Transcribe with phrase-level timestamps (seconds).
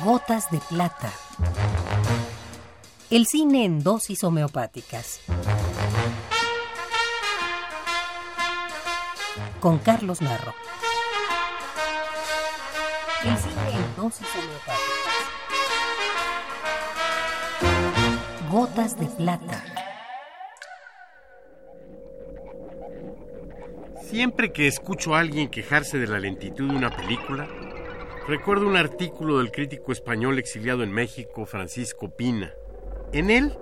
[0.00, 1.12] Gotas de plata.
[3.10, 5.20] El cine en dosis homeopáticas.
[9.60, 10.54] Con Carlos Narro.
[13.22, 14.82] El cine en dosis homeopáticas.
[18.50, 19.64] Gotas de plata.
[24.02, 27.46] Siempre que escucho a alguien quejarse de la lentitud de una película,
[28.28, 32.54] recuerdo un artículo del crítico español exiliado en México, Francisco Pina.
[33.12, 33.56] En él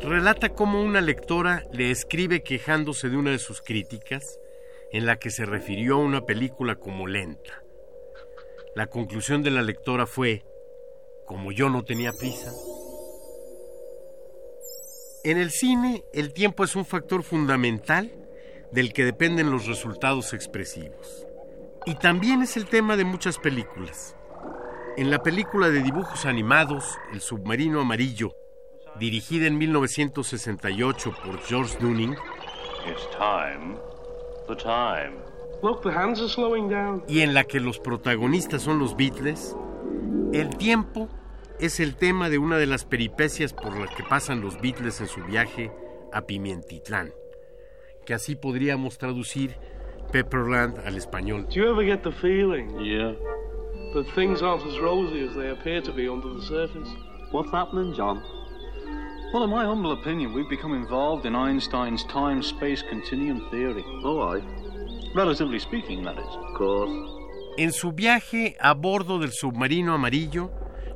[0.00, 4.38] relata cómo una lectora le escribe quejándose de una de sus críticas,
[4.92, 7.64] en la que se refirió a una película como lenta.
[8.76, 10.44] La conclusión de la lectora fue,
[11.26, 12.52] como yo no tenía prisa.
[15.24, 18.12] En el cine, el tiempo es un factor fundamental
[18.70, 21.26] del que dependen los resultados expresivos.
[21.86, 24.16] Y también es el tema de muchas películas.
[24.96, 28.34] En la película de dibujos animados, El submarino amarillo,
[28.98, 32.16] dirigida en 1968 por George Dunning,
[37.08, 39.56] y en la que los protagonistas son los Beatles,
[40.32, 41.08] el tiempo
[41.60, 45.08] es el tema de una de las peripecias por las que pasan los Beatles en
[45.08, 45.72] su viaje
[46.12, 47.12] a Pimientitlán
[48.04, 49.56] que así podríamos traducir
[50.12, 51.46] Pepperland al español.
[51.48, 53.14] Do you ever get the feeling Yeah.
[53.94, 56.88] that things aren't as rosy as they appear to be under the surface?
[57.32, 58.22] What's happening, John?
[59.32, 63.84] Well, in my humble opinion, we've become involved in Einstein's time-space continuum theory.
[64.04, 64.42] Oh, aye.
[65.14, 66.26] Relatively speaking, that is.
[66.36, 66.90] Of course.
[67.56, 70.50] En su viaje a bordo del submarino amarillo,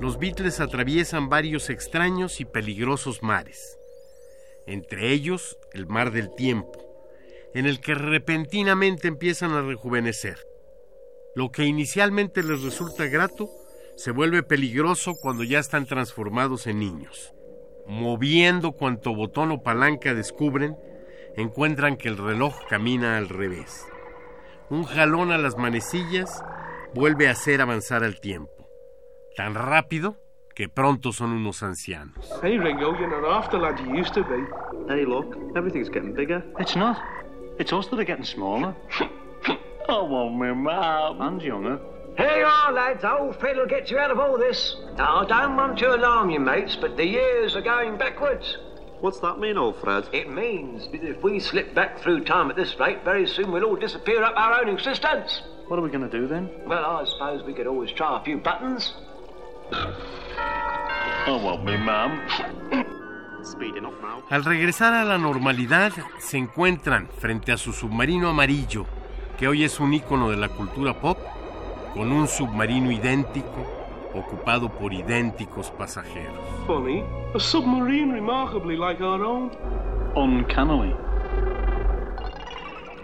[0.00, 3.78] los Beatles atraviesan varios extraños y peligrosos mares,
[4.66, 6.72] entre ellos el mar del tiempo,
[7.54, 10.38] en el que repentinamente empiezan a rejuvenecer.
[11.34, 13.50] Lo que inicialmente les resulta grato
[13.96, 17.34] se vuelve peligroso cuando ya están transformados en niños.
[17.86, 20.76] Moviendo cuanto botón o palanca descubren,
[21.36, 23.86] encuentran que el reloj camina al revés.
[24.70, 26.42] Un jalón a las manecillas
[26.94, 28.68] vuelve a hacer avanzar al tiempo.
[29.36, 30.16] Tan rápido
[30.54, 32.30] que pronto son unos ancianos.
[32.42, 34.44] Hey, Ringo, you're not half the lad you used to be.
[34.88, 36.44] Hey, look, everything's getting bigger.
[36.58, 36.98] It's not.
[37.62, 38.74] It's us that are getting smaller.
[39.88, 41.20] I want me mum.
[41.20, 41.78] And younger.
[42.16, 43.04] Here you are, lads.
[43.04, 44.74] Old Phil will get you out of all this.
[44.98, 48.58] I don't want to alarm you, mates, but the years are going backwards.
[48.98, 50.08] What's that mean, old Fred?
[50.12, 53.62] It means that if we slip back through time at this rate, very soon we'll
[53.62, 55.42] all disappear up our own existence.
[55.68, 56.50] What are we going to do then?
[56.66, 58.92] Well, I suppose we could always try a few buttons.
[59.70, 62.20] I want me mum.
[64.30, 68.86] Al regresar a la normalidad, se encuentran frente a su submarino amarillo,
[69.38, 71.18] que hoy es un ícono de la cultura pop,
[71.94, 73.66] con un submarino idéntico,
[74.14, 76.38] ocupado por idénticos pasajeros.
[76.66, 77.02] Funny,
[77.34, 79.50] a submarine remarkably like our own.
[80.14, 80.94] Uncannily.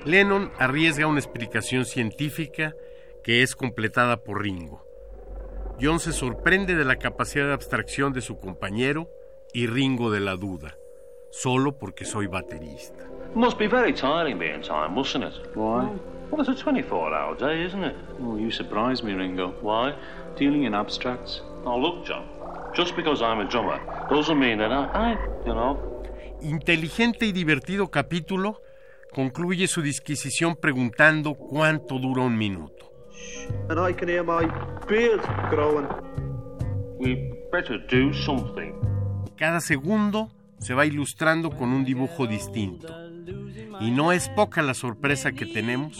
[0.05, 2.75] Lennon arriesga una explicación científica
[3.25, 4.85] que es completada por Ringo.
[5.81, 9.09] John se sorprende de la capacidad de abstracción de su compañero
[9.53, 10.77] y Ringo de la duda,
[11.31, 13.05] solo porque soy baterista.
[13.35, 15.35] Must be very tiring being time, mustn't it?
[15.55, 15.89] Why?
[16.31, 17.97] Well, it's a 24-hour day, isn't it?
[18.21, 19.55] Oh, you surprise me, Ringo.
[19.63, 19.95] Why?
[20.37, 21.41] Dealing in abstracts.
[21.65, 22.27] Oh, look, John.
[22.75, 25.17] Just because I'm a drummer doesn't mean that I, I
[25.47, 26.03] you know.
[26.41, 28.61] Inteligente y divertido capítulo
[29.13, 32.93] concluye su disquisición preguntando cuánto dura un minuto.
[33.69, 34.47] And I can hear my
[34.87, 35.21] beard
[35.51, 35.89] growing.
[36.99, 38.88] We better do something.
[39.39, 42.93] Cada segundo se va ilustrando con un dibujo distinto.
[43.81, 45.97] Y no es poca la sorpresa que tenemos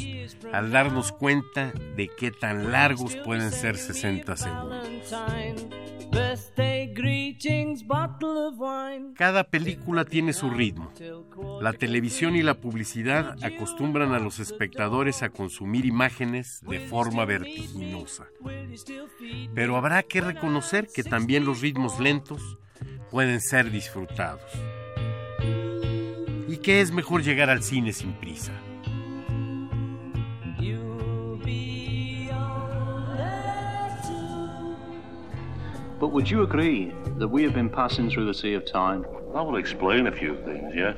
[0.53, 5.15] al darnos cuenta de qué tan largos pueden ser 60 segundos.
[9.15, 10.91] Cada película tiene su ritmo.
[11.61, 18.27] La televisión y la publicidad acostumbran a los espectadores a consumir imágenes de forma vertiginosa.
[19.55, 22.59] Pero habrá que reconocer que también los ritmos lentos
[23.11, 24.43] pueden ser disfrutados.
[26.49, 28.53] ¿Y qué es mejor llegar al cine sin prisa?
[36.01, 39.05] But would you agree that we have been passing through the sea of time?
[39.35, 40.97] That will explain a few things, yes?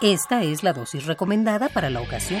[0.00, 2.40] Esta es la dosis recomendada para la ocasión.